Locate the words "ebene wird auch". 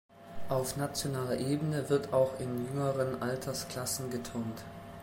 1.39-2.39